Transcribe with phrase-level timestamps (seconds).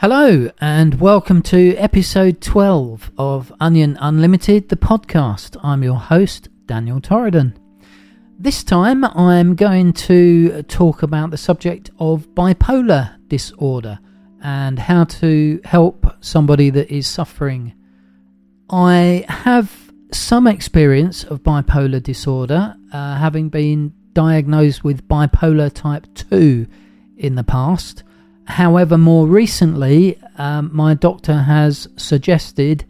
[0.00, 5.58] Hello, and welcome to episode 12 of Onion Unlimited, the podcast.
[5.62, 7.54] I'm your host, Daniel Torridon.
[8.38, 13.98] This time I'm going to talk about the subject of bipolar disorder
[14.42, 17.74] and how to help somebody that is suffering.
[18.70, 26.66] I have some experience of bipolar disorder, uh, having been diagnosed with bipolar type 2
[27.18, 28.02] in the past.
[28.50, 32.84] However, more recently, um, my doctor has suggested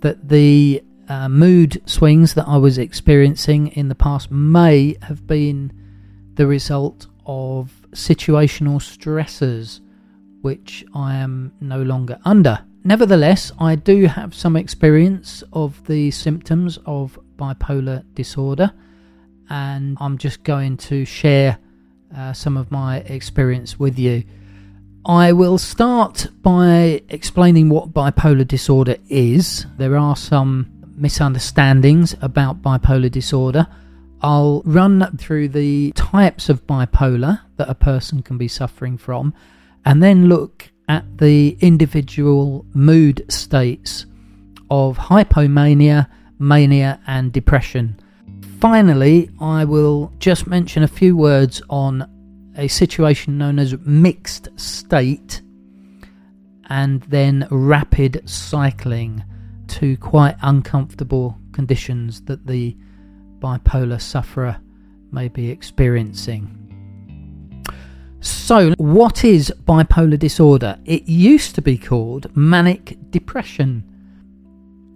[0.00, 5.72] that the uh, mood swings that I was experiencing in the past may have been
[6.34, 9.80] the result of situational stressors,
[10.42, 12.62] which I am no longer under.
[12.84, 18.70] Nevertheless, I do have some experience of the symptoms of bipolar disorder,
[19.48, 21.58] and I'm just going to share
[22.14, 24.24] uh, some of my experience with you.
[25.06, 29.64] I will start by explaining what bipolar disorder is.
[29.78, 33.66] There are some misunderstandings about bipolar disorder.
[34.20, 39.32] I'll run through the types of bipolar that a person can be suffering from
[39.86, 44.04] and then look at the individual mood states
[44.70, 47.98] of hypomania, mania, and depression.
[48.60, 52.06] Finally, I will just mention a few words on
[52.56, 55.42] a situation known as mixed state
[56.68, 59.24] and then rapid cycling,
[59.70, 62.76] to quite uncomfortable conditions that the
[63.38, 64.60] bipolar sufferer
[65.12, 66.56] may be experiencing.
[68.20, 70.78] So, what is bipolar disorder?
[70.84, 73.84] It used to be called manic depression.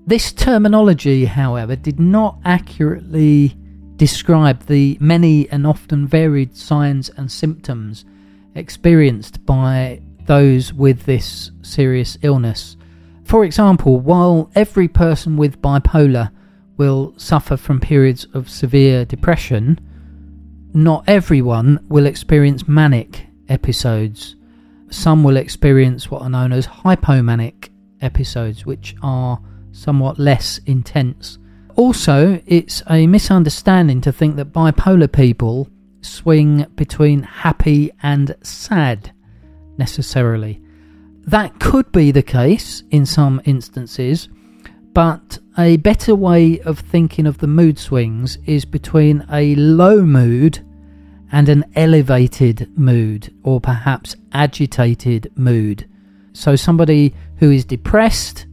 [0.06, 3.56] This terminology, however, did not accurately
[3.97, 8.05] describe the many and often varied signs and symptoms
[8.55, 12.77] experienced by those with this serious illness.
[13.25, 16.31] For example, while every person with bipolar
[16.77, 19.81] will suffer from periods of severe depression,
[20.72, 24.37] not everyone will experience manic episodes.
[24.91, 29.41] Some will experience what are known as hypomanic episodes, which are
[29.72, 31.38] somewhat less intense
[31.76, 35.68] also, it's a misunderstanding to think that bipolar people
[36.02, 39.12] swing between happy and sad
[39.76, 40.60] necessarily.
[41.26, 44.28] That could be the case in some instances,
[44.92, 50.64] but a better way of thinking of the mood swings is between a low mood
[51.32, 55.88] and an elevated mood, or perhaps agitated mood.
[56.32, 58.46] So, somebody who is depressed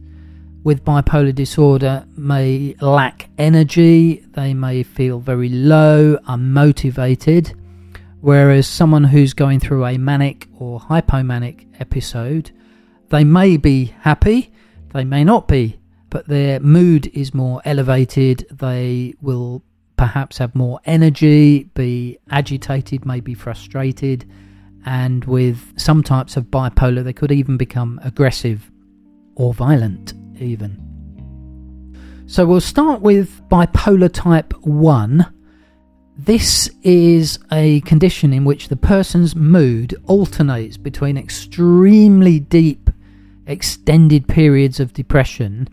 [0.64, 7.54] with bipolar disorder may lack energy, they may feel very low, unmotivated,
[8.20, 12.52] whereas someone who's going through a manic or hypomanic episode,
[13.08, 14.52] they may be happy,
[14.92, 15.80] they may not be,
[16.10, 19.64] but their mood is more elevated, they will
[19.96, 24.24] perhaps have more energy, be agitated, maybe frustrated,
[24.84, 28.70] and with some types of bipolar, they could even become aggressive
[29.34, 30.12] or violent
[30.42, 30.92] even.
[32.26, 35.26] So we'll start with bipolar type 1.
[36.16, 42.88] This is a condition in which the person's mood alternates between extremely deep,
[43.46, 45.68] extended periods of depression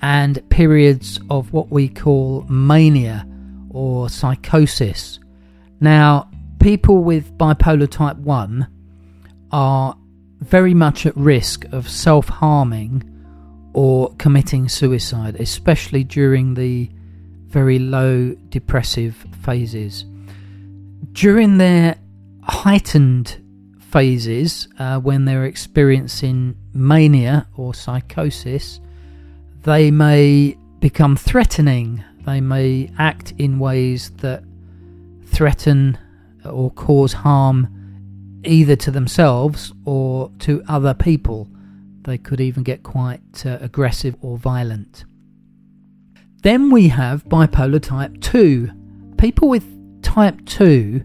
[0.00, 3.26] and periods of what we call mania
[3.70, 5.18] or psychosis.
[5.80, 6.30] Now,
[6.60, 8.66] people with bipolar type 1
[9.50, 9.96] are
[10.40, 13.11] very much at risk of self harming
[13.74, 16.90] or committing suicide, especially during the
[17.46, 20.04] very low depressive phases.
[21.12, 21.96] During their
[22.42, 23.38] heightened
[23.78, 28.80] phases, uh, when they're experiencing mania or psychosis,
[29.64, 32.02] they may become threatening.
[32.24, 34.42] They may act in ways that
[35.26, 35.98] threaten
[36.44, 37.68] or cause harm
[38.44, 41.48] either to themselves or to other people.
[42.04, 45.04] They could even get quite uh, aggressive or violent.
[46.42, 48.68] Then we have bipolar type 2.
[49.16, 49.64] People with
[50.02, 51.02] type 2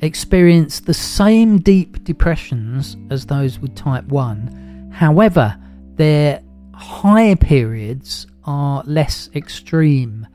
[0.00, 4.90] experience the same deep depressions as those with type 1.
[4.92, 5.56] However,
[5.94, 6.42] their
[6.74, 10.26] high periods are less extreme.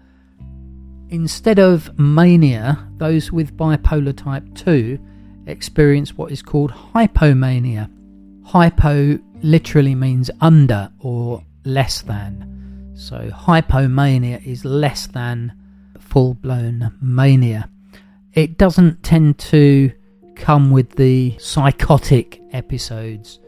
[1.10, 4.98] Instead of mania, those with bipolar type 2
[5.46, 7.90] experience what is called hypomania.
[8.46, 12.94] Hypo literally means under or less than.
[12.96, 15.54] So hypomania is less than
[16.00, 17.70] full blown mania.
[18.34, 19.92] It doesn't tend to
[20.36, 23.40] come with the psychotic episodes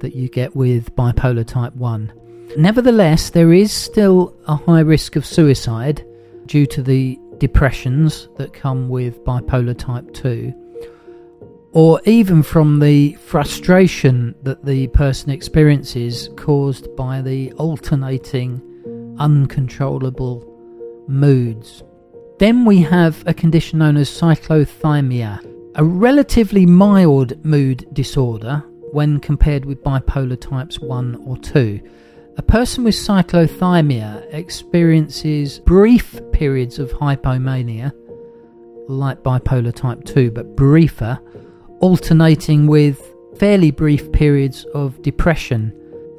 [0.00, 2.12] that you get with bipolar type 1.
[2.56, 6.04] Nevertheless, there is still a high risk of suicide
[6.46, 10.52] due to the depressions that come with bipolar type 2,
[11.74, 18.62] or even from the frustration that the person experiences caused by the alternating,
[19.18, 20.44] uncontrollable
[21.08, 21.82] moods.
[22.38, 25.40] Then we have a condition known as cyclothymia,
[25.74, 28.62] a relatively mild mood disorder
[28.92, 31.80] when compared with bipolar types 1 or 2.
[32.36, 37.92] A person with cyclothymia experiences brief periods of hypomania,
[38.88, 41.18] like bipolar type 2, but briefer,
[41.80, 43.00] alternating with
[43.38, 45.72] fairly brief periods of depression,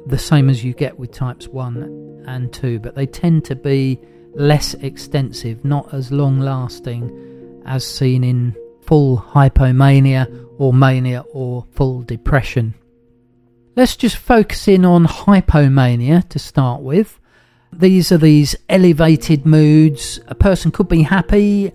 [0.06, 4.00] the same as you get with types 1 and 2, but they tend to be
[4.34, 12.02] less extensive, not as long lasting as seen in full hypomania or mania or full
[12.02, 12.74] depression.
[13.74, 17.20] Let's just focus in on hypomania to start with.
[17.72, 20.20] These are these elevated moods.
[20.28, 21.72] A person could be happy.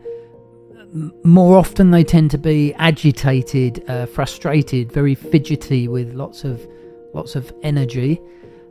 [1.23, 6.67] More often, they tend to be agitated, uh, frustrated, very fidgety, with lots of
[7.13, 8.19] lots of energy.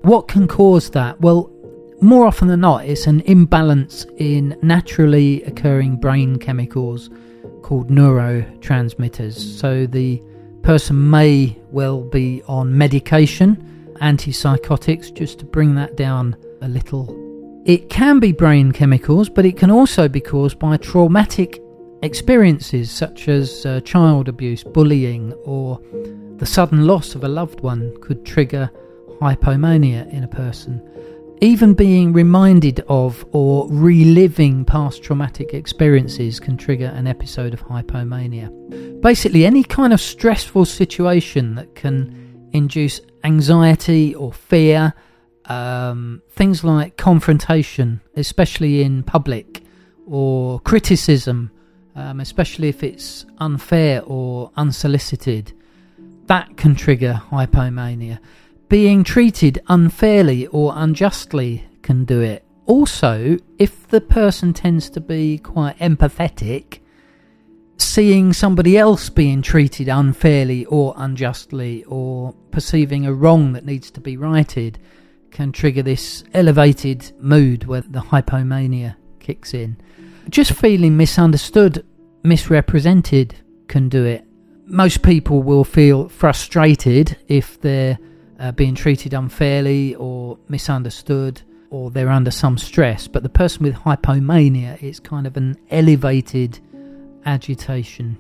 [0.03, 1.21] What can cause that?
[1.21, 1.51] Well,
[2.01, 7.11] more often than not, it's an imbalance in naturally occurring brain chemicals
[7.63, 9.35] called neurotransmitters.
[9.35, 10.23] So the
[10.63, 17.17] person may well be on medication, antipsychotics, just to bring that down a little.
[17.67, 21.60] It can be brain chemicals, but it can also be caused by traumatic
[22.03, 25.81] experiences such as uh, child abuse, bullying, or
[26.37, 28.71] the sudden loss of a loved one could trigger
[29.21, 30.81] hypomania in a person
[31.41, 38.51] even being reminded of or reliving past traumatic experiences can trigger an episode of hypomania.
[39.01, 44.93] Basically, any kind of stressful situation that can induce anxiety or fear,
[45.47, 49.63] um, things like confrontation, especially in public,
[50.07, 51.51] or criticism,
[52.01, 55.53] um, especially if it's unfair or unsolicited,
[56.27, 58.19] that can trigger hypomania
[58.71, 62.45] being treated unfairly or unjustly can do it.
[62.67, 66.79] Also, if the person tends to be quite empathetic,
[67.77, 74.01] seeing somebody else being treated unfairly or unjustly or perceiving a wrong that needs to
[74.01, 74.79] be righted
[75.33, 79.77] can trigger this elevated mood where the hypomania kicks in.
[80.29, 81.85] Just feeling misunderstood,
[82.23, 83.35] misrepresented
[83.69, 84.25] can do it.
[84.67, 87.99] Most people will feel frustrated if they're
[88.39, 93.07] uh, being treated unfairly or misunderstood or they're under some stress.
[93.07, 96.59] But the person with hypomania, it's kind of an elevated
[97.25, 98.19] agitation.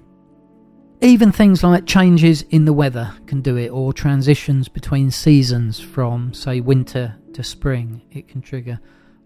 [1.00, 6.34] Even things like changes in the weather can do it, or transitions between seasons from,
[6.34, 8.02] say, winter to spring.
[8.10, 8.78] It can trigger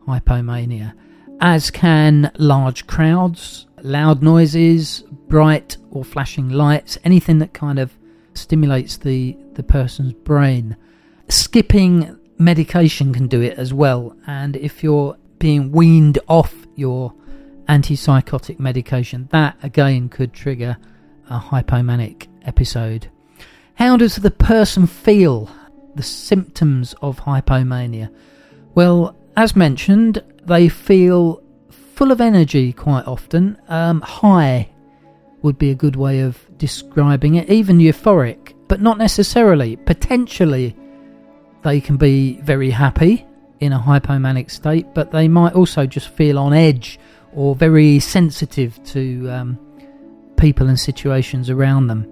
[0.06, 0.94] hypomania.
[1.40, 7.92] As can large crowds, loud noises, bright or flashing lights, anything that kind of
[8.32, 10.76] stimulates the, the person's brain.
[11.28, 17.14] Skipping medication can do it as well, and if you're being weaned off your
[17.68, 20.76] antipsychotic medication, that again could trigger
[21.30, 23.08] a hypomanic episode.
[23.74, 25.50] How does the person feel?
[25.94, 28.12] The symptoms of hypomania?
[28.74, 31.43] Well, as mentioned, they feel
[31.94, 33.58] full of energy quite often.
[33.68, 34.70] Um, high
[35.42, 39.76] would be a good way of describing it, even euphoric, but not necessarily.
[39.76, 40.76] Potentially
[41.62, 43.26] they can be very happy
[43.60, 46.98] in a hypomanic state, but they might also just feel on edge
[47.32, 49.58] or very sensitive to um,
[50.36, 52.10] people and situations around them.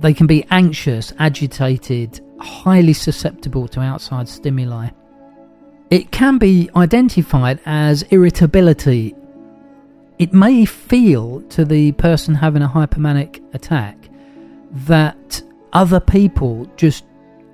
[0.00, 4.90] They can be anxious, agitated, highly susceptible to outside stimuli.
[5.90, 9.14] It can be identified as irritability.
[10.18, 13.96] It may feel to the person having a hypomanic attack
[14.70, 15.42] that
[15.72, 17.04] other people just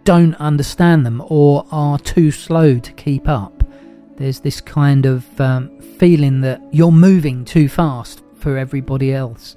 [0.03, 3.63] don't understand them or are too slow to keep up.
[4.17, 9.55] There's this kind of um, feeling that you're moving too fast for everybody else.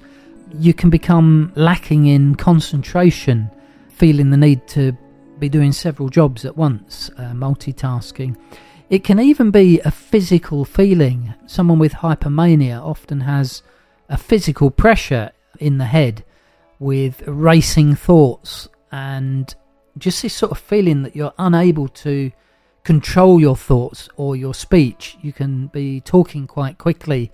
[0.56, 3.50] You can become lacking in concentration,
[3.88, 4.96] feeling the need to
[5.38, 8.36] be doing several jobs at once, uh, multitasking.
[8.90, 11.34] It can even be a physical feeling.
[11.46, 13.62] Someone with hypermania often has
[14.08, 15.30] a physical pressure
[15.60, 16.24] in the head
[16.78, 19.54] with racing thoughts and
[19.98, 22.32] just this sort of feeling that you're unable to
[22.82, 25.18] control your thoughts or your speech.
[25.20, 27.30] You can be talking quite quickly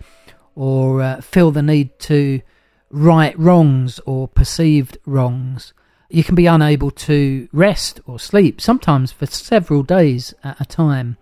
[0.56, 2.40] or uh, feel the need to
[2.90, 5.72] right wrongs or perceived wrongs.
[6.10, 11.16] you can be unable to rest or sleep, sometimes for several days at a time,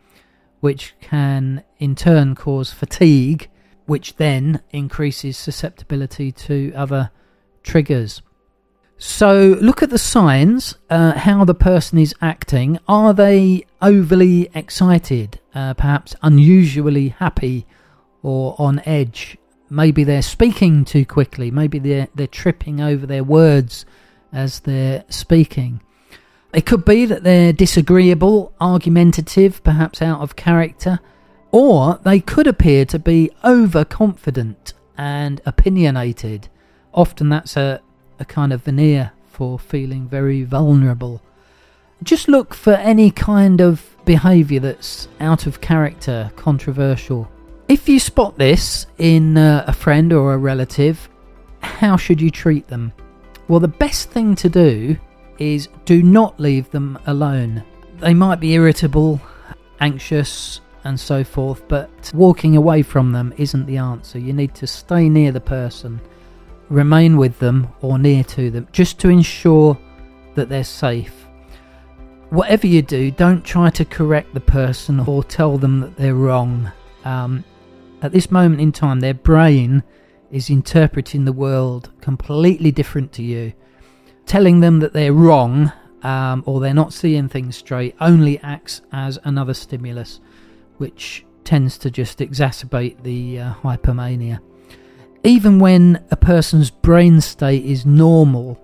[0.63, 3.51] which can in turn cause fatigue,
[3.87, 7.11] which then increases susceptibility to other
[7.65, 8.23] triggers.
[8.97, 12.79] So, look at the signs, uh, how the person is acting.
[12.87, 17.67] Are they overly excited, uh, perhaps unusually happy,
[18.23, 19.37] or on edge?
[19.69, 23.85] Maybe they're speaking too quickly, maybe they're, they're tripping over their words
[24.33, 25.81] as they're speaking.
[26.53, 31.01] It could be that they're disagreeable, argumentative, perhaps out of character,
[31.51, 36.49] or they could appear to be overconfident and opinionated.
[36.93, 37.81] Often that's a,
[38.19, 41.23] a kind of veneer for feeling very vulnerable.
[42.03, 47.31] Just look for any kind of behaviour that's out of character, controversial.
[47.69, 51.09] If you spot this in uh, a friend or a relative,
[51.61, 52.93] how should you treat them?
[53.49, 54.99] Well, the best thing to do
[55.39, 57.63] is do not leave them alone.
[57.99, 59.21] They might be irritable,
[59.81, 64.19] anxious, and so forth, but walking away from them isn't the answer.
[64.19, 66.01] You need to stay near the person
[66.73, 69.79] remain with them or near to them just to ensure
[70.35, 71.27] that they're safe.
[72.31, 76.73] Whatever you do, don't try to correct the person or tell them that they're wrong.
[77.05, 77.45] Um,
[78.01, 79.83] at this moment in time, their brain
[80.31, 83.53] is interpreting the world completely different to you.
[84.27, 89.19] Telling them that they're wrong um, or they're not seeing things straight only acts as
[89.25, 90.21] another stimulus,
[90.79, 94.41] which tends to just exacerbate the uh, hypomania
[95.25, 98.61] even when a person's brain state is normal,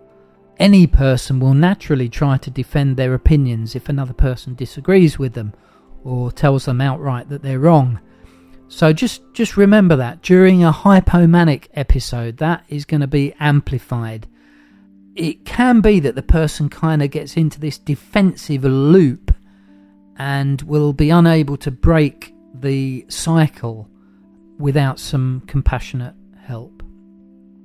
[0.58, 5.52] any person will naturally try to defend their opinions if another person disagrees with them
[6.02, 8.00] or tells them outright that they're wrong.
[8.66, 14.26] So just just remember that during a hypomanic episode that is going to be amplified.
[15.18, 19.34] It can be that the person kind of gets into this defensive loop
[20.16, 23.90] and will be unable to break the cycle
[24.58, 26.84] without some compassionate help.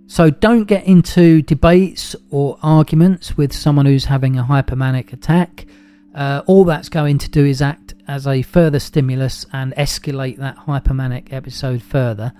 [0.07, 5.67] So don't get into debates or arguments with someone who's having a hypermanic attack.
[6.15, 10.57] Uh, all that's going to do is act as a further stimulus and escalate that
[10.57, 12.33] hypermanic episode further.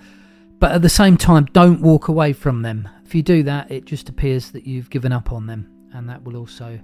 [0.58, 2.88] But at the same time, don't walk away from them.
[3.04, 6.22] If you do that, it just appears that you've given up on them, and that
[6.22, 6.80] will also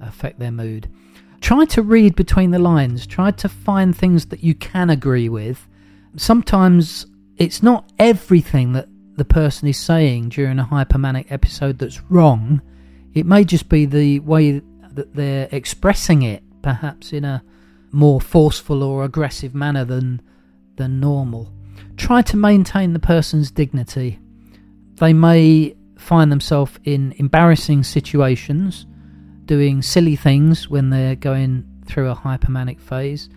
[0.00, 0.88] affect their mood.
[1.40, 5.68] Try to read between the lines, try to find things that you can agree with.
[6.16, 7.06] Sometimes
[7.36, 12.60] it's not everything that the person is saying during a hypomanic episode that's wrong.
[13.14, 17.42] It may just be the way that they're expressing it, perhaps in a
[17.92, 20.20] more forceful or aggressive manner than
[20.76, 21.52] than normal.
[21.96, 24.18] Try to maintain the person's dignity.
[24.94, 28.86] They may find themselves in embarrassing situations,
[29.44, 33.28] doing silly things when they're going through a hypomanic phase.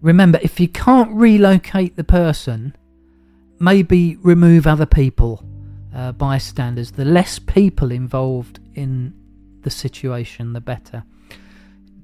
[0.00, 2.74] Remember, if you can't relocate the person,
[3.58, 5.44] maybe remove other people,
[5.94, 6.92] uh, bystanders.
[6.92, 9.12] The less people involved in
[9.62, 11.04] the situation, the better.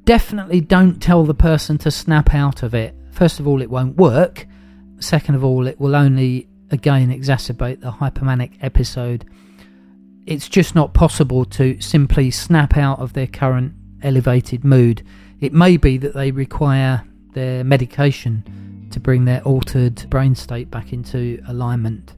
[0.04, 2.94] Definitely don't tell the person to snap out of it.
[3.10, 4.46] First of all, it won't work.
[4.98, 9.24] Second of all, it will only again exacerbate the hypomanic episode.
[10.26, 15.04] It's just not possible to simply snap out of their current elevated mood.
[15.40, 20.92] It may be that they require their medication to bring their altered brain state back
[20.92, 22.14] into alignment.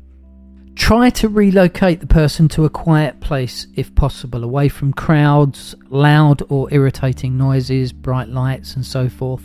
[0.77, 6.43] Try to relocate the person to a quiet place if possible, away from crowds, loud
[6.49, 9.43] or irritating noises, bright lights, and so forth.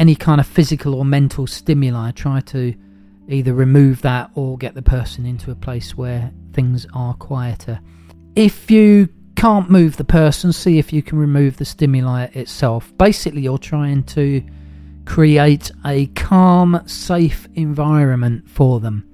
[0.00, 2.74] Any kind of physical or mental stimuli, try to
[3.28, 7.80] either remove that or get the person into a place where things are quieter.
[8.34, 12.96] If you can't move the person, see if you can remove the stimuli itself.
[12.96, 14.42] Basically, you're trying to
[15.04, 19.06] create a calm, safe environment for them.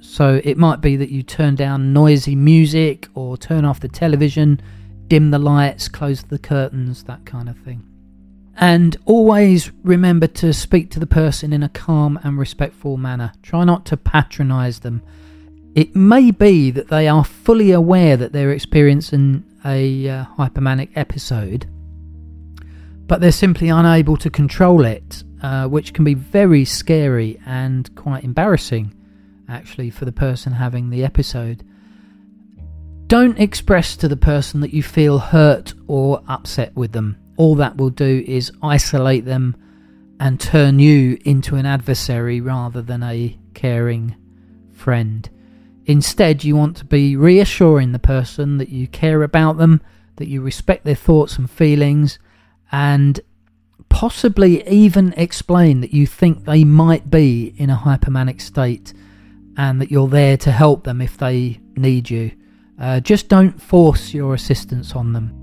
[0.00, 4.60] So it might be that you turn down noisy music or turn off the television,
[5.08, 7.89] dim the lights, close the curtains, that kind of thing.
[8.60, 13.32] And always remember to speak to the person in a calm and respectful manner.
[13.42, 15.02] Try not to patronize them.
[15.74, 21.66] It may be that they are fully aware that they're experiencing a uh, hypomanic episode,
[23.06, 28.24] but they're simply unable to control it uh, which can be very scary and quite
[28.24, 28.92] embarrassing,
[29.48, 31.64] actually, for the person having the episode.
[33.06, 37.16] Don't express to the person that you feel hurt or upset with them.
[37.40, 39.56] All that will do is isolate them
[40.20, 44.14] and turn you into an adversary rather than a caring
[44.74, 45.26] friend.
[45.86, 49.80] Instead, you want to be reassuring the person that you care about them,
[50.16, 52.18] that you respect their thoughts and feelings,
[52.70, 53.20] and
[53.88, 58.92] possibly even explain that you think they might be in a hypomanic state
[59.56, 62.32] and that you're there to help them if they need you.
[62.78, 65.39] Uh, just don't force your assistance on them.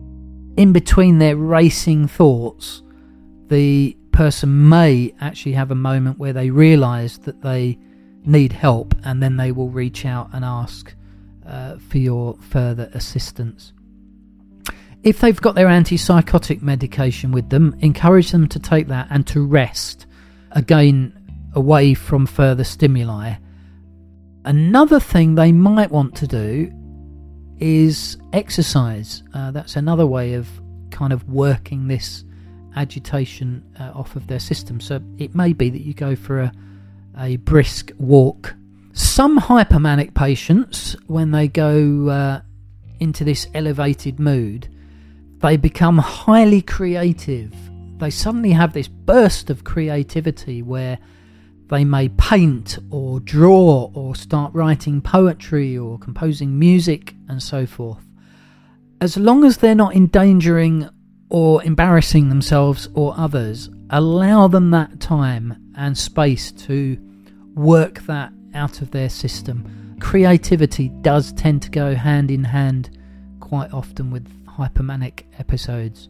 [0.57, 2.81] In between their racing thoughts,
[3.47, 7.77] the person may actually have a moment where they realize that they
[8.25, 10.95] need help and then they will reach out and ask
[11.45, 13.71] uh, for your further assistance.
[15.03, 19.45] If they've got their antipsychotic medication with them, encourage them to take that and to
[19.45, 20.07] rest
[20.51, 21.13] again
[21.53, 23.35] away from further stimuli.
[24.43, 26.71] Another thing they might want to do
[27.59, 29.23] is exercise.
[29.33, 30.47] Uh, that's another way of
[30.91, 32.23] kind of working this
[32.75, 34.79] agitation uh, off of their system.
[34.79, 36.51] So it may be that you go for a,
[37.17, 38.55] a brisk walk.
[38.93, 42.41] Some hypermanic patients, when they go uh,
[42.99, 44.69] into this elevated mood,
[45.39, 47.53] they become highly creative.
[47.97, 50.97] They suddenly have this burst of creativity where
[51.69, 58.05] they may paint or draw or start writing poetry or composing music and so forth.
[58.99, 60.89] As long as they're not endangering
[61.29, 66.97] or embarrassing themselves or others, allow them that time and space to
[67.53, 69.97] work that out of their system.
[69.99, 72.97] Creativity does tend to go hand in hand
[73.39, 76.09] quite often with hypomanic episodes.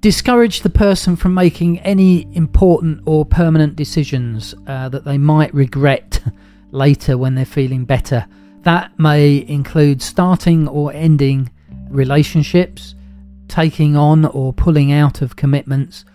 [0.00, 6.20] Discourage the person from making any important or permanent decisions uh, that they might regret
[6.70, 8.26] later when they're feeling better.
[8.64, 11.50] That may include starting or ending
[11.88, 12.94] relationships,
[13.46, 16.06] taking on or pulling out of commitments,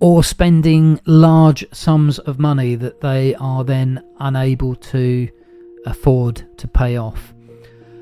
[0.00, 5.28] or spending large sums of money that they are then unable to
[5.86, 7.32] afford to pay off.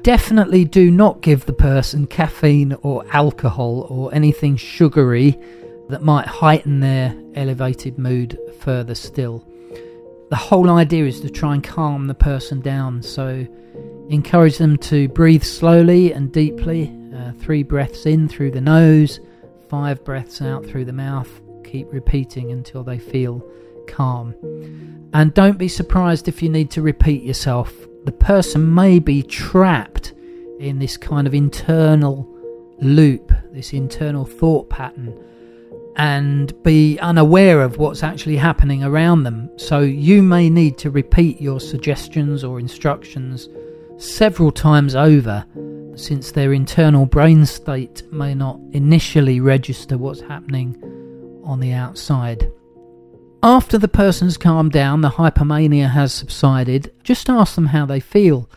[0.01, 5.39] Definitely do not give the person caffeine or alcohol or anything sugary
[5.91, 9.47] that might heighten their elevated mood further still.
[10.31, 13.47] The whole idea is to try and calm the person down, so
[14.09, 19.19] encourage them to breathe slowly and deeply uh, three breaths in through the nose,
[19.69, 21.29] five breaths out through the mouth.
[21.65, 23.45] Keep repeating until they feel
[23.89, 24.35] calm.
[25.13, 27.73] And don't be surprised if you need to repeat yourself
[28.05, 30.15] the person may be trapped
[30.59, 32.27] in this kind of internal
[32.81, 35.19] loop, this internal thought pattern,
[36.01, 39.51] and be unaware of what's actually happening around them.
[39.59, 43.51] So you may need to repeat your suggestions or instructions
[43.99, 45.45] several times over,
[45.97, 50.75] since their internal brain state may not initially register what's happening
[51.45, 52.51] on the outside.
[53.43, 58.49] After the person's calmed down, the hypomania has subsided, just ask them how they feel.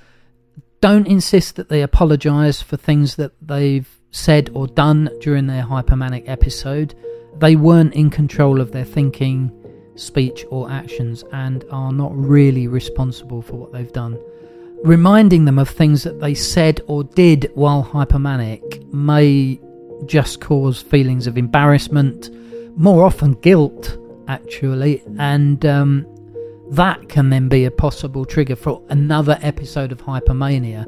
[0.80, 6.24] Don't insist that they apologise for things that they've said or done during their hypomanic
[6.30, 6.96] episode.
[7.38, 9.52] They weren't in control of their thinking,
[9.96, 14.20] speech, or actions and are not really responsible for what they've done.
[14.84, 19.60] Reminding them of things that they said or did while hypomanic may
[20.06, 22.30] just cause feelings of embarrassment,
[22.78, 26.06] more often guilt actually, and um,
[26.72, 30.86] that can then be a possible trigger for another episode of hypomania,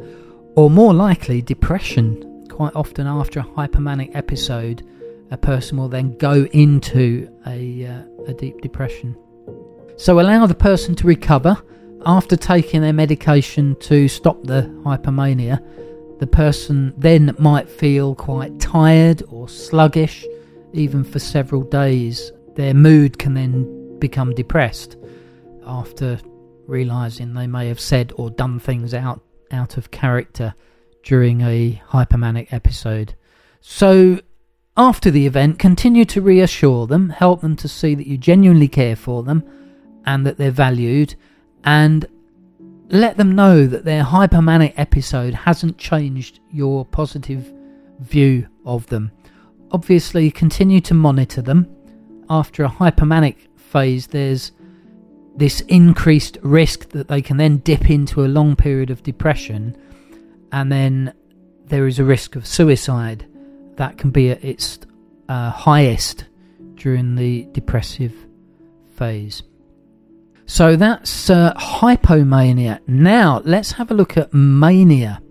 [0.55, 2.47] or more likely, depression.
[2.49, 4.87] Quite often, after a hypomanic episode,
[5.31, 9.15] a person will then go into a, uh, a deep depression.
[9.97, 11.61] So, allow the person to recover
[12.05, 15.59] after taking their medication to stop the hypomania.
[16.19, 20.25] The person then might feel quite tired or sluggish,
[20.73, 24.97] even for several days their mood can then become depressed
[25.65, 26.19] after
[26.67, 30.53] realizing they may have said or done things out out of character
[31.03, 33.13] during a hypomanic episode.
[33.61, 34.19] So
[34.77, 38.95] after the event, continue to reassure them, help them to see that you genuinely care
[38.95, 39.43] for them
[40.05, 41.15] and that they're valued,
[41.63, 42.05] and
[42.89, 47.53] let them know that their hypomanic episode hasn't changed your positive
[47.99, 49.11] view of them.
[49.71, 51.67] Obviously, continue to monitor them
[52.29, 54.51] after a hypomanic phase, there's
[55.35, 59.75] this increased risk that they can then dip into a long period of depression,
[60.51, 61.13] and then
[61.65, 63.25] there is a risk of suicide
[63.77, 64.79] that can be at its
[65.29, 66.25] uh, highest
[66.75, 68.13] during the depressive
[68.95, 69.43] phase.
[70.45, 72.79] So that's uh, hypomania.
[72.87, 75.21] Now let's have a look at mania.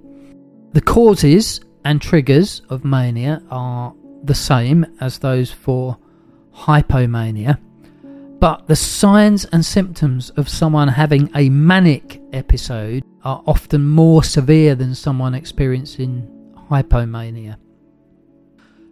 [0.72, 5.98] The causes and triggers of mania are the same as those for
[6.52, 7.58] hypomania,
[8.40, 14.74] but the signs and symptoms of someone having a manic episode are often more severe
[14.74, 16.28] than someone experiencing
[16.70, 17.56] hypomania.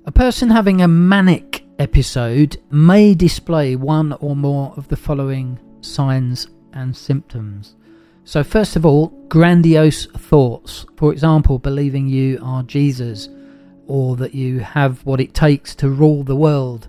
[0.05, 6.49] A person having a manic episode may display one or more of the following signs
[6.73, 7.77] and symptoms.
[8.25, 10.87] So, first of all, grandiose thoughts.
[10.97, 13.29] For example, believing you are Jesus
[13.87, 16.88] or that you have what it takes to rule the world.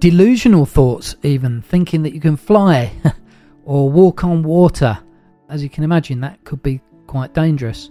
[0.00, 2.90] Delusional thoughts, even thinking that you can fly
[3.64, 4.98] or walk on water.
[5.48, 7.88] As you can imagine, that could be quite dangerous.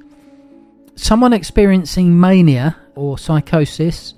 [0.96, 4.14] Someone experiencing mania or psychosis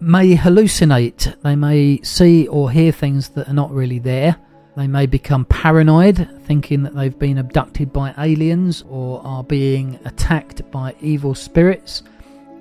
[0.00, 1.40] may hallucinate.
[1.42, 4.36] They may see or hear things that are not really there.
[4.76, 10.70] They may become paranoid, thinking that they've been abducted by aliens or are being attacked
[10.70, 12.02] by evil spirits.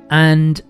[0.09, 0.61] And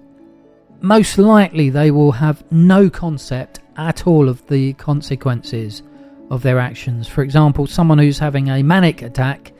[0.81, 5.83] most likely, they will have no concept at all of the consequences
[6.31, 7.07] of their actions.
[7.07, 9.51] For example, someone who's having a manic attack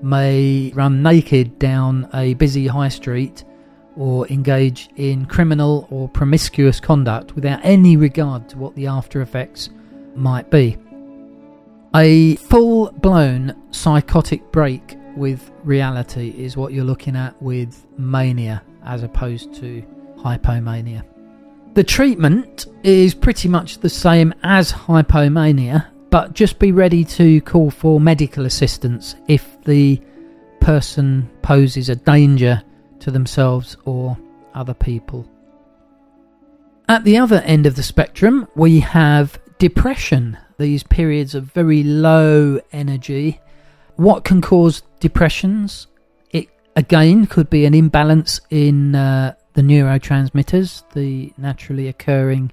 [0.00, 3.44] may run naked down a busy high street
[3.96, 9.70] or engage in criminal or promiscuous conduct without any regard to what the after effects
[10.14, 10.76] might be.
[11.94, 19.02] A full blown psychotic break with reality is what you're looking at with mania as
[19.02, 19.84] opposed to
[20.16, 21.04] hypomania.
[21.74, 27.70] The treatment is pretty much the same as hypomania, but just be ready to call
[27.70, 30.00] for medical assistance if the
[30.60, 32.62] person poses a danger
[33.02, 34.16] to themselves or
[34.54, 35.28] other people.
[36.88, 42.60] At the other end of the spectrum, we have depression, these periods of very low
[42.72, 43.40] energy.
[43.96, 45.86] What can cause depressions?
[46.30, 52.52] It again could be an imbalance in uh, the neurotransmitters, the naturally occurring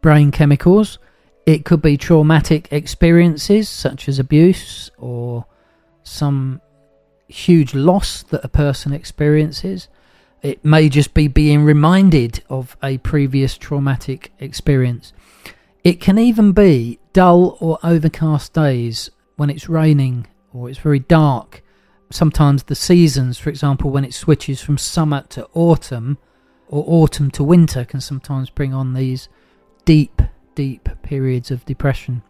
[0.00, 0.98] brain chemicals.
[1.46, 5.46] It could be traumatic experiences such as abuse or
[6.02, 6.60] some
[7.30, 9.88] huge loss that a person experiences.
[10.42, 15.12] It may just be being reminded of a previous traumatic experience.
[15.84, 21.62] It can even be dull or overcast days when it's raining or it's very dark.
[22.10, 26.18] Sometimes the seasons, for example, when it switches from summer to autumn
[26.68, 29.28] or autumn to winter, can sometimes bring on these
[29.84, 30.20] deep,
[30.54, 32.22] deep periods of depression.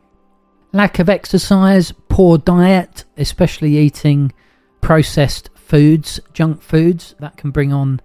[0.72, 4.32] Lack of exercise, poor diet, especially eating
[4.80, 8.00] processed foods, junk foods, that can bring on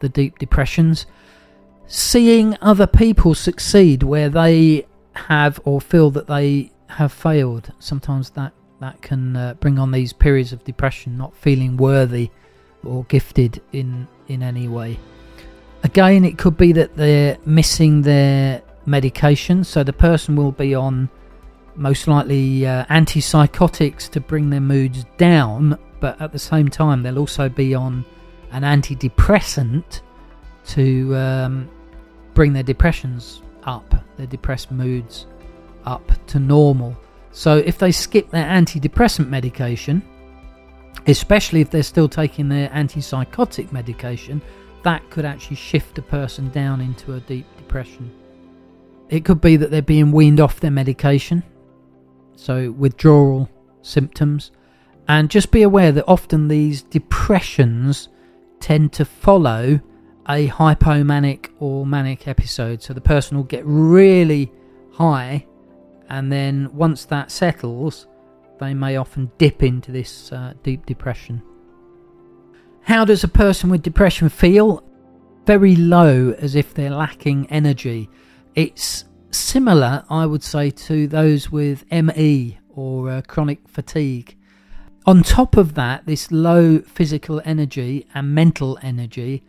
[0.00, 1.06] the deep depressions.
[1.86, 8.52] Seeing other people succeed where they have or feel that they have failed, sometimes that,
[8.80, 12.30] that can uh, bring on these periods of depression, not feeling worthy
[12.84, 14.98] or gifted in, in any way.
[15.82, 21.08] Again, it could be that they're missing their medication, so the person will be on
[21.74, 27.18] most likely uh, antipsychotics to bring their moods down, but at the same time, they'll
[27.18, 28.04] also be on
[28.50, 30.00] an antidepressant
[30.66, 31.68] to um,
[32.34, 35.26] bring their depressions up, their depressed moods
[35.84, 36.96] up to normal.
[37.32, 40.02] So if they skip their antidepressant medication,
[41.06, 44.42] especially if they're still taking their antipsychotic medication,
[44.82, 48.10] that could actually shift a person down into a deep depression.
[49.08, 51.42] It could be that they're being weaned off their medication,
[52.36, 53.48] so withdrawal
[53.82, 54.50] symptoms.
[55.08, 58.10] And just be aware that often these depressions
[58.60, 59.80] tend to follow
[60.28, 62.82] a hypomanic or manic episode.
[62.82, 64.52] So the person will get really
[64.92, 65.46] high,
[66.10, 68.06] and then once that settles,
[68.60, 71.42] they may often dip into this uh, deep depression.
[72.82, 74.84] How does a person with depression feel?
[75.46, 78.10] Very low, as if they're lacking energy.
[78.54, 84.37] It's similar, I would say, to those with ME or uh, chronic fatigue.
[85.08, 89.42] On top of that, this low physical energy and mental energy,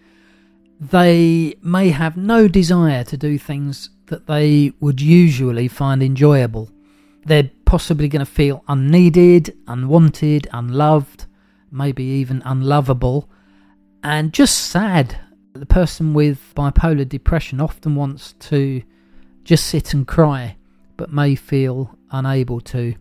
[0.80, 6.70] they may have no desire to do things that they would usually find enjoyable.
[7.26, 11.26] They're possibly going to feel unneeded, unwanted, unloved,
[11.70, 13.30] maybe even unlovable,
[14.02, 15.20] and just sad.
[15.52, 18.82] The person with bipolar depression often wants to
[19.44, 20.56] just sit and cry,
[20.96, 22.96] but may feel unable to.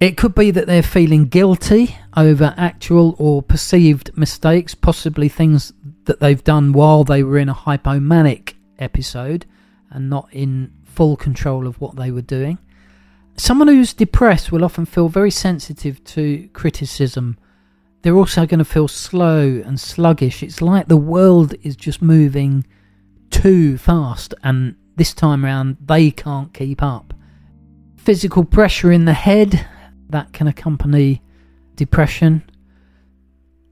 [0.00, 5.72] It could be that they're feeling guilty over actual or perceived mistakes, possibly things
[6.04, 9.46] that they've done while they were in a hypomanic episode
[9.90, 12.58] and not in full control of what they were doing.
[13.36, 17.38] Someone who's depressed will often feel very sensitive to criticism.
[18.02, 20.42] They're also going to feel slow and sluggish.
[20.42, 22.66] It's like the world is just moving
[23.30, 27.14] too fast, and this time around, they can't keep up.
[27.96, 29.66] Physical pressure in the head
[30.14, 31.22] that can accompany
[31.74, 32.48] depression.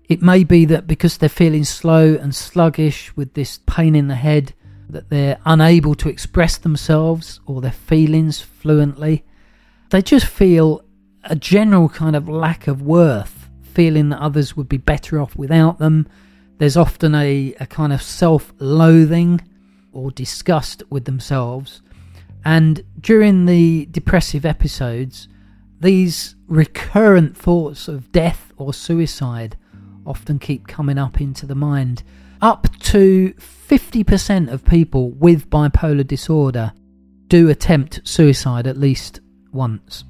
[0.08, 4.16] It may be that because they're feeling slow and sluggish with this pain in the
[4.16, 4.54] head,
[4.88, 9.24] that they're unable to express themselves or their feelings fluently.
[9.90, 10.84] They just feel
[11.24, 15.78] a general kind of lack of worth, feeling that others would be better off without
[15.78, 16.08] them.
[16.58, 19.40] There's often a, a kind of self loathing
[19.92, 21.82] or disgust with themselves.
[22.44, 25.28] And during the depressive episodes,
[25.82, 29.56] these recurrent thoughts of death or suicide
[30.06, 32.04] often keep coming up into the mind.
[32.40, 36.72] Up to 50% of people with bipolar disorder
[37.26, 39.20] do attempt suicide at least
[39.52, 40.04] once.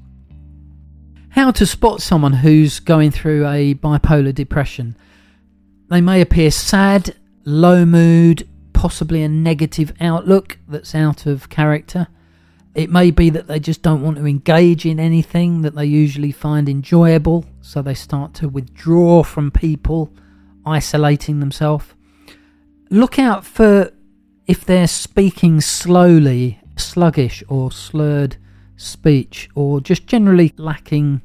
[1.29, 4.95] How to spot someone who's going through a bipolar depression?
[5.89, 12.07] They may appear sad, low mood, possibly a negative outlook that's out of character.
[12.75, 16.31] It may be that they just don't want to engage in anything that they usually
[16.31, 20.11] find enjoyable, so they start to withdraw from people,
[20.65, 21.85] isolating themselves.
[22.89, 23.91] Look out for
[24.47, 28.37] if they're speaking slowly, sluggish, or slurred
[28.75, 31.21] speech, or just generally lacking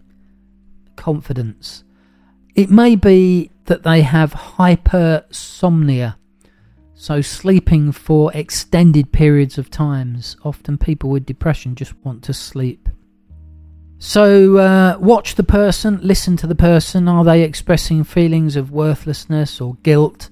[0.97, 1.83] confidence.
[2.55, 6.18] It may be that they have hypersomnia
[7.01, 10.37] so, sleeping for extended periods of times.
[10.43, 12.89] Often, people with depression just want to sleep.
[13.99, 17.07] So, uh, watch the person, listen to the person.
[17.07, 20.29] Are they expressing feelings of worthlessness or guilt?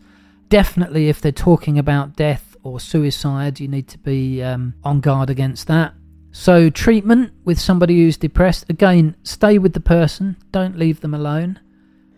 [0.48, 5.30] Definitely, if they're talking about death or suicide, you need to be um, on guard
[5.30, 5.94] against that.
[6.32, 11.60] So, treatment with somebody who's depressed again, stay with the person, don't leave them alone.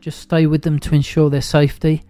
[0.01, 2.03] Just stay with them to ensure their safety.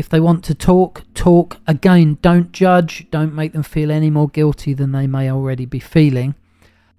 [0.00, 1.58] If they want to talk, talk.
[1.66, 5.78] Again, don't judge, don't make them feel any more guilty than they may already be
[5.78, 6.34] feeling.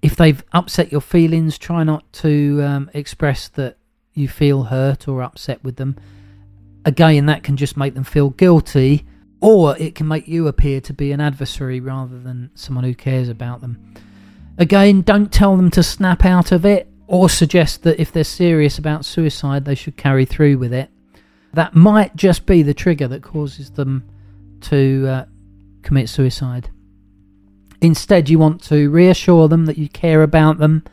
[0.02, 3.76] If they've upset your feelings, try not to um, express that
[4.14, 5.96] you feel hurt or upset with them.
[6.84, 9.04] Again, that can just make them feel guilty,
[9.40, 13.28] or it can make you appear to be an adversary rather than someone who cares
[13.28, 13.94] about them.
[14.58, 18.78] Again, don't tell them to snap out of it or suggest that if they're serious
[18.78, 20.88] about suicide, they should carry through with it
[21.52, 24.04] that might just be the trigger that causes them
[24.62, 25.24] to uh,
[25.82, 26.70] commit suicide.
[27.80, 30.84] Instead, you want to reassure them that you care about them,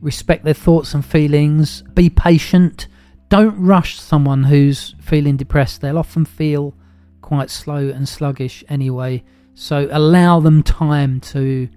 [0.00, 2.88] respect their thoughts and feelings, be patient.
[3.28, 5.80] Don't rush someone who's feeling depressed.
[5.80, 6.74] They'll often feel
[7.22, 9.22] quite slow and sluggish anyway.
[9.54, 11.68] So allow them time to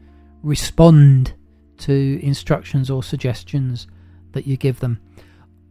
[0.41, 1.33] respond
[1.77, 3.87] to instructions or suggestions
[4.31, 4.99] that you give them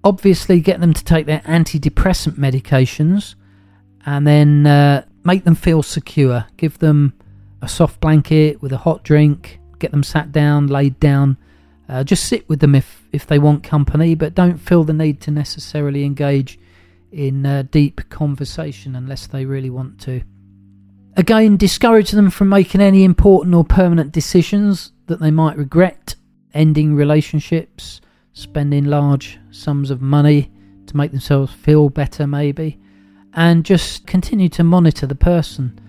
[0.04, 3.34] obviously get them to take their antidepressant medications
[4.06, 6.46] and then uh, make them feel secure.
[6.56, 7.14] Give them
[7.62, 11.38] a soft blanket with a hot drink, get them sat down, laid down.
[11.88, 15.20] Uh, just sit with them if, if they want company, but don't feel the need
[15.22, 16.58] to necessarily engage
[17.12, 20.22] in uh, deep conversation unless they really want to.
[21.16, 26.16] Again, discourage them from making any important or permanent decisions that they might regret,
[26.52, 28.00] ending relationships,
[28.35, 30.51] spending large sums of money
[30.87, 32.79] to make themselves feel better, maybe,
[33.33, 35.81] and just continue to monitor the person.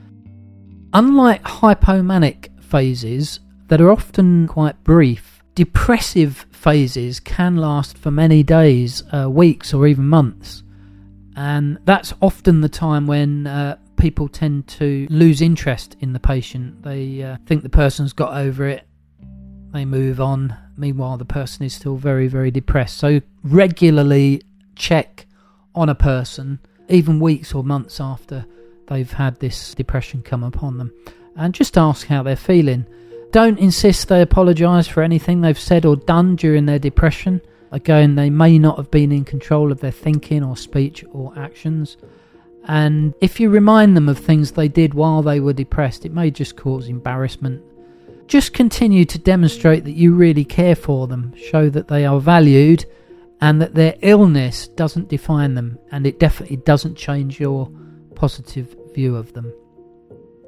[0.93, 9.03] Unlike hypomanic phases that are often quite brief, depressive phases can last for many days,
[9.11, 10.63] uh, weeks, or even months.
[11.35, 16.83] And that's often the time when uh, people tend to lose interest in the patient.
[16.83, 18.87] They uh, think the person's got over it,
[19.73, 22.97] they move on, Meanwhile, the person is still very, very depressed.
[22.97, 24.41] So, regularly
[24.75, 25.25] check
[25.73, 26.59] on a person,
[26.89, 28.45] even weeks or months after
[28.87, 30.93] they've had this depression come upon them,
[31.35, 32.85] and just ask how they're feeling.
[33.31, 37.41] Don't insist they apologise for anything they've said or done during their depression.
[37.71, 41.97] Again, they may not have been in control of their thinking or speech or actions.
[42.67, 46.31] And if you remind them of things they did while they were depressed, it may
[46.31, 47.61] just cause embarrassment
[48.27, 52.85] just continue to demonstrate that you really care for them, show that they are valued,
[53.41, 57.69] and that their illness doesn't define them, and it definitely doesn't change your
[58.15, 59.53] positive view of them.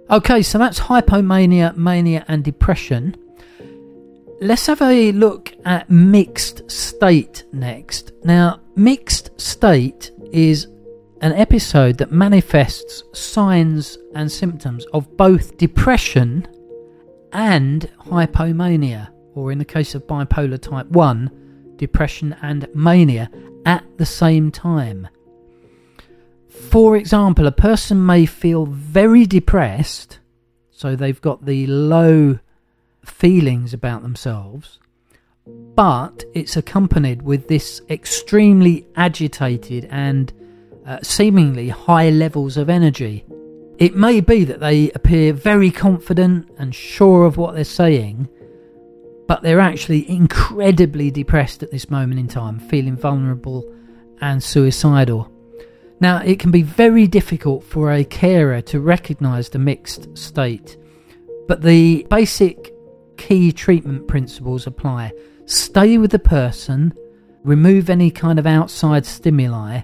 [0.10, 3.16] Okay, so that's hypomania, mania, and depression.
[4.40, 8.12] Let's have a look at mixed state next.
[8.24, 10.68] Now, mixed state is
[11.22, 16.48] an episode that manifests signs and symptoms of both depression
[17.34, 23.30] and hypomania, or in the case of bipolar type 1, depression and mania
[23.66, 25.08] at the same time.
[26.48, 30.20] For example, a person may feel very depressed,
[30.72, 32.40] so they've got the low
[33.06, 34.80] feelings about themselves,
[35.46, 40.34] but it's accompanied with this extremely agitated and
[40.86, 43.26] uh, seemingly high levels of energy.
[43.80, 48.28] It may be that they appear very confident and sure of what they're saying,
[49.28, 53.72] but they're actually incredibly depressed at this moment in time, feeling vulnerable
[54.20, 55.32] and suicidal.
[56.00, 60.78] Now, it can be very difficult for a carer to recognize the mixed state,
[61.48, 62.74] but the basic
[63.18, 65.12] key treatment principles apply.
[65.46, 66.94] Stay with the person,
[67.44, 69.82] remove any kind of outside stimuli,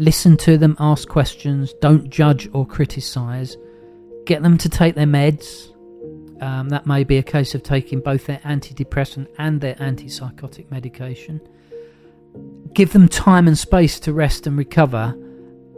[0.00, 3.56] listen to them, ask questions, don't judge or criticize,
[4.24, 5.68] get them to take their meds,
[6.40, 11.38] um, that may be a case of taking both their antidepressant and their antipsychotic medication.
[12.72, 15.14] Give them time and space to rest and recover,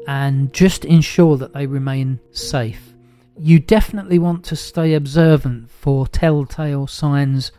[0.07, 2.95] and just ensure that they remain safe.
[3.37, 7.51] You definitely want to stay observant for telltale signs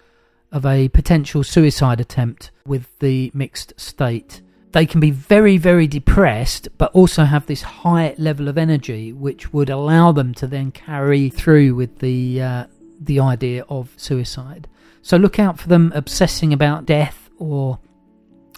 [0.52, 4.42] of a potential suicide attempt with the mixed state.
[4.74, 9.54] They can be very, very depressed, but also have this high level of energy, which
[9.54, 12.66] would allow them to then carry through with the uh,
[13.00, 14.68] the idea of suicide.
[15.04, 17.80] So look out for them obsessing about death or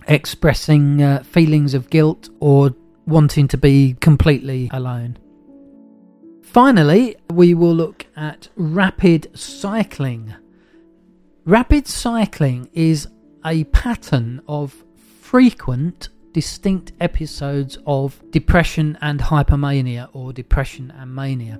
[0.07, 2.73] expressing uh, feelings of guilt or
[3.05, 5.17] wanting to be completely alone.
[6.43, 10.33] Finally, we will look at rapid cycling.
[11.43, 13.09] Rapid cycling is
[13.43, 14.84] a pattern of
[15.25, 21.59] frequent, distinct episodes of depression and hypomania or depression and mania.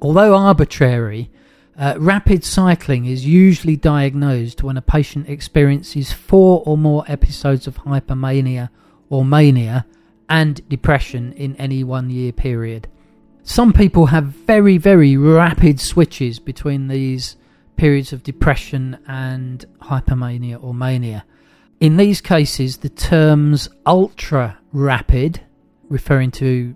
[0.00, 1.28] Although arbitrary,
[1.76, 7.78] uh, rapid cycling is usually diagnosed when a patient experiences four or more episodes of
[7.78, 8.70] hypomania
[9.10, 9.84] or mania
[10.28, 12.86] and depression in any one year period.
[13.42, 17.36] Some people have very, very rapid switches between these
[17.76, 21.24] periods of depression and hypomania or mania.
[21.78, 25.40] In these cases, the terms ultra rapid,
[25.88, 26.74] referring to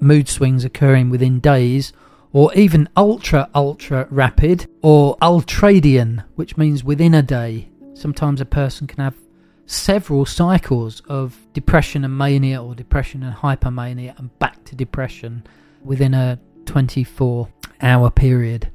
[0.00, 1.92] mood swings occurring within days,
[2.32, 7.68] or even ultra ultra rapid or ultradian, which means within a day.
[7.94, 9.16] Sometimes a person can have
[9.66, 15.44] several cycles of depression and mania or depression and hypermania and back to depression
[15.84, 17.48] within a 24
[17.82, 18.70] hour period.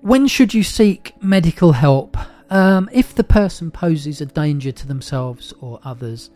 [0.00, 2.16] When should you seek medical help?
[2.50, 6.30] Um, if the person poses a danger to themselves or others,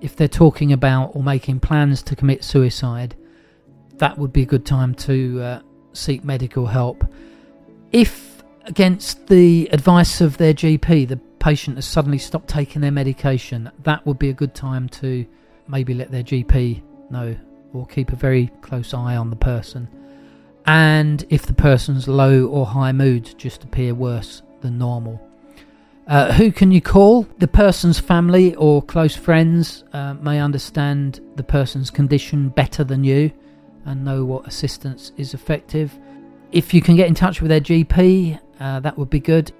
[0.00, 3.16] if they're talking about or making plans to commit suicide,
[3.96, 5.60] that would be a good time to uh,
[5.92, 7.04] seek medical help.
[7.92, 13.70] If, against the advice of their GP, the patient has suddenly stopped taking their medication,
[13.82, 15.26] that would be a good time to
[15.68, 17.36] maybe let their GP know
[17.72, 19.88] or keep a very close eye on the person.
[20.66, 25.20] And if the person's low or high mood just appear worse than normal.
[26.10, 27.22] Uh, who can you call?
[27.38, 33.30] The person's family or close friends uh, may understand the person's condition better than you
[33.84, 35.96] and know what assistance is effective.
[36.50, 39.52] If you can get in touch with their GP, uh, that would be good.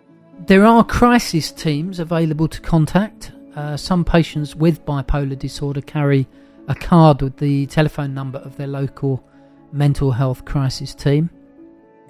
[0.48, 3.30] There are crisis teams available to contact.
[3.54, 6.26] Uh, some patients with bipolar disorder carry
[6.66, 9.22] a card with the telephone number of their local
[9.70, 11.30] mental health crisis team.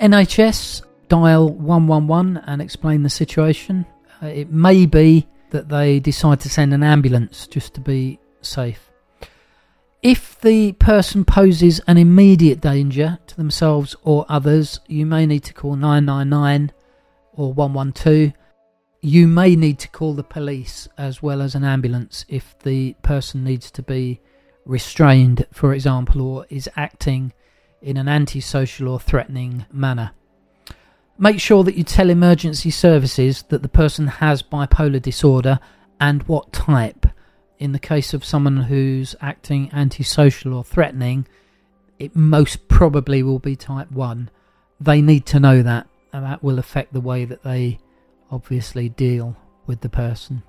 [0.00, 3.84] NHS dial 111 and explain the situation.
[4.22, 8.90] Uh, it may be that they decide to send an ambulance just to be safe.
[10.02, 15.52] If the person poses an immediate danger to themselves or others, you may need to
[15.52, 16.72] call 999
[17.32, 18.32] or 112.
[19.02, 23.44] You may need to call the police as well as an ambulance if the person
[23.44, 24.20] needs to be
[24.64, 27.32] restrained, for example, or is acting
[27.82, 30.12] in an antisocial or threatening manner.
[31.22, 35.60] Make sure that you tell emergency services that the person has bipolar disorder
[36.00, 37.06] and what type
[37.58, 41.26] in the case of someone who's acting antisocial or threatening,
[41.98, 44.30] it most probably will be type 1.
[44.80, 47.78] They need to know that, and that will affect the way that they
[48.30, 50.42] obviously deal with the person.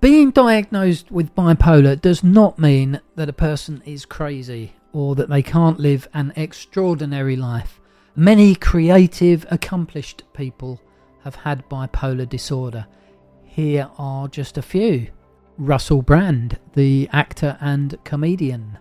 [0.00, 5.42] Being diagnosed with bipolar does not mean that a person is crazy or that they
[5.42, 7.80] can't live an extraordinary life.
[8.18, 10.80] Many creative, accomplished people
[11.22, 12.86] have had bipolar disorder.
[13.44, 15.08] Here are just a few.
[15.58, 18.78] Russell Brand, the actor and comedian,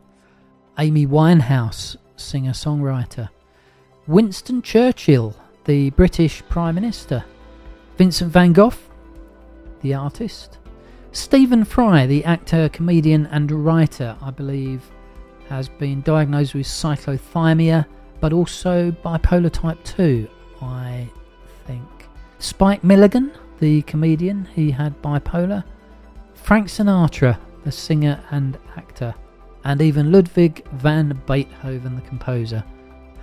[0.80, 3.28] Amy Winehouse, singer songwriter,
[4.08, 7.26] Winston Churchill, the British Prime Minister,
[7.98, 8.74] Vincent van Gogh,
[9.82, 10.60] the artist,
[11.12, 14.82] Stephen Fry, the actor, comedian, and writer, I believe,
[15.50, 17.86] has been diagnosed with cyclothymia
[18.20, 20.28] but also bipolar type 2,
[20.62, 21.10] I
[21.66, 21.88] think.
[22.40, 25.64] Spike Milligan, the comedian, he had bipolar.
[26.34, 29.16] Frank Sinatra, the singer and actor,
[29.64, 32.64] and even Ludwig van Beethoven, the composer,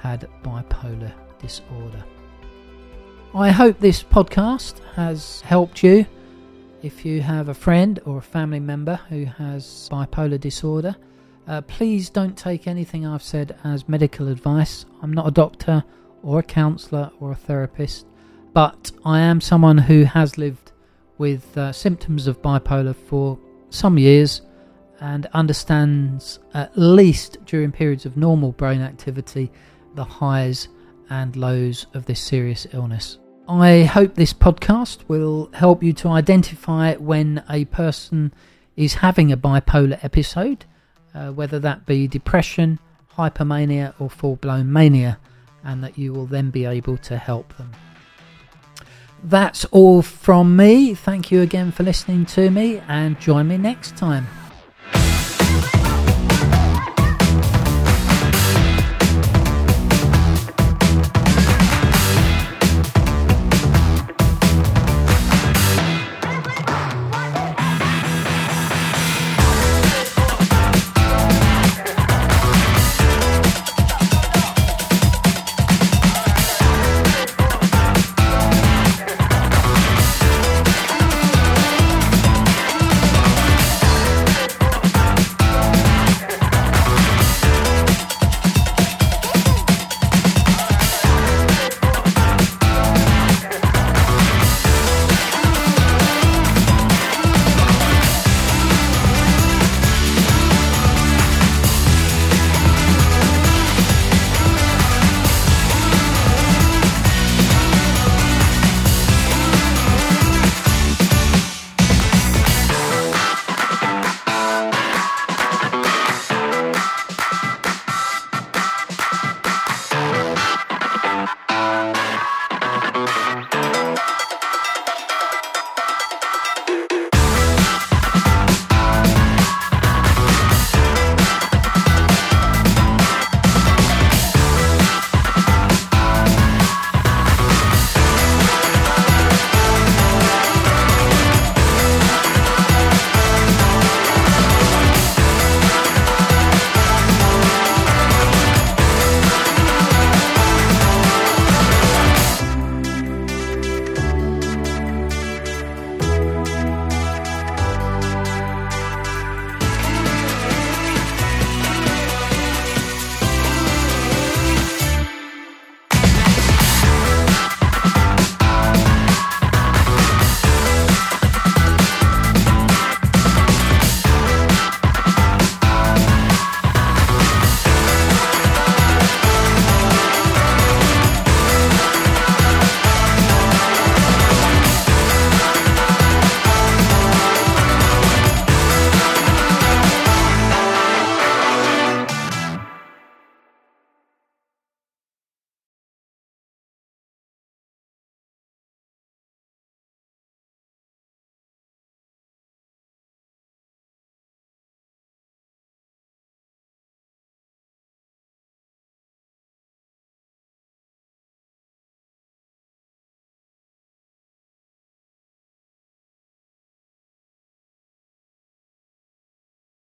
[0.00, 2.04] had bipolar disorder.
[3.34, 6.04] I hope this podcast has helped you.
[6.82, 10.96] If you have a friend or a family member who has bipolar disorder,
[11.46, 14.84] uh, please don't take anything I've said as medical advice.
[15.02, 15.84] I'm not a doctor
[16.22, 18.06] or a counsellor or a therapist,
[18.52, 20.72] but I am someone who has lived
[21.18, 23.38] with uh, symptoms of bipolar for
[23.70, 24.42] some years
[25.00, 29.50] and understands, at least during periods of normal brain activity,
[29.94, 30.68] the highs
[31.10, 33.18] and lows of this serious illness.
[33.48, 38.32] I hope this podcast will help you to identify when a person
[38.76, 40.64] is having a bipolar episode
[41.14, 42.78] uh, whether that be depression,
[43.16, 45.18] hypermania, or full blown mania,
[45.64, 47.72] and that you will then be able to help them.
[49.22, 50.94] That's all from me.
[50.94, 54.26] Thank you again for listening to me, and join me next time.